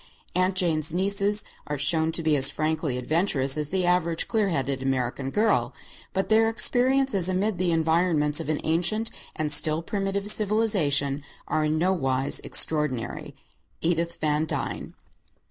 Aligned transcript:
Aunt 0.33 0.55
Jane's 0.55 0.95
nieces 0.95 1.43
are 1.67 1.77
shown 1.77 2.11
to 2.13 2.23
be 2.23 2.35
as 2.35 2.49
frankly 2.49 2.97
adventurous 2.97 3.55
as 3.55 3.69
the 3.69 3.85
average 3.85 4.27
clear 4.27 4.49
headed 4.49 4.81
American 4.81 5.29
girl, 5.29 5.75
but 6.11 6.27
their 6.27 6.49
experiences 6.49 7.29
amid 7.29 7.59
the 7.59 7.69
environments 7.69 8.39
of 8.39 8.49
an 8.49 8.59
ancient 8.63 9.11
and 9.35 9.51
still 9.51 9.83
primitive 9.83 10.25
civilization 10.27 11.21
are 11.47 11.65
in 11.65 11.77
no 11.77 11.93
wise 11.93 12.39
extraordinary. 12.39 13.35
EDITH 13.83 14.19
VAN 14.19 14.45
DYNE. 14.47 14.93